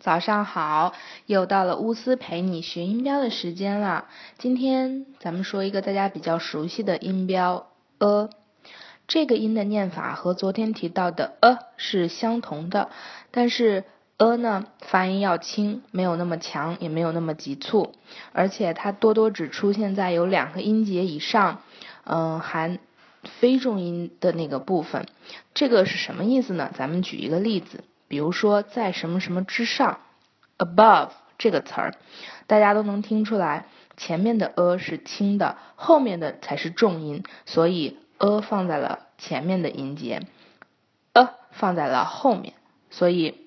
[0.00, 0.94] 早上好，
[1.26, 4.06] 又到了乌斯陪你学音标的时间了。
[4.38, 7.66] 今天咱们说一个大家比较熟悉的音标
[7.98, 8.30] a，
[9.06, 12.88] 这个音的念法和昨天提到的 a 是相同的，
[13.30, 13.84] 但是
[14.16, 17.92] a 呢发音要轻，没有那么强，也没有那么急促，
[18.32, 21.60] 而且它多多只出现在有两个音节以上，
[22.04, 22.78] 嗯，含
[23.38, 25.06] 非重音的那个部分。
[25.52, 26.70] 这个是什么意思呢？
[26.74, 27.84] 咱们举一个例子。
[28.10, 30.00] 比如说，在什么什么之上
[30.58, 31.94] ，above 这个词儿，
[32.48, 40.22] 大家都能听出来，前面的 a 是轻的，后面的才是重音，所以 a 放在了前面的音节
[41.12, 42.54] ，a 放在了后面，
[42.90, 43.46] 所以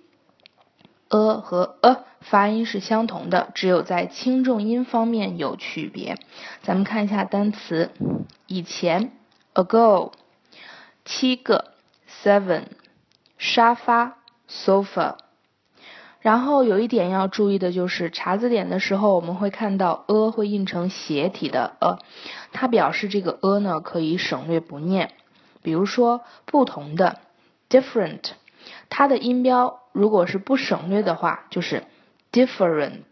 [1.09, 6.17] a 和 a 发音是相同的，只有在轻重音方面有区别。
[6.61, 7.91] 咱们看一下单词，
[8.47, 9.11] 以前
[9.53, 10.13] ago
[11.03, 11.73] 七个
[12.23, 12.63] seven
[13.37, 14.22] 沙发。
[14.49, 15.15] sofa，
[16.21, 21.99] 然后有一点要注意的就是查字典的时候，我们会看到 a 会印成斜体的 a，
[22.51, 25.11] 它表示这个 a 呢可以省略不念。
[25.61, 27.19] 比如说不同的
[27.69, 28.31] different，
[28.89, 31.83] 它的音标如果是不省略的话就是
[32.31, 33.03] different，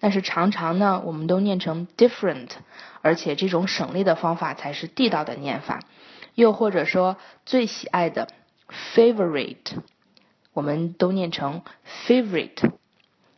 [0.00, 2.48] 但是常常呢我们都念成 different，
[3.02, 5.80] 而且这种省略的方法才是地道的念法。
[6.34, 8.28] 又或者说最喜爱的
[8.94, 9.56] favorite。
[10.58, 11.62] 我们都念成
[12.08, 12.72] favorite，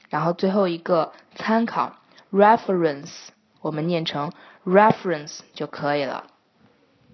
[0.08, 1.96] 然后最后一个参考
[2.32, 3.10] reference，
[3.60, 4.32] 我们念成
[4.64, 6.28] reference 就可以了。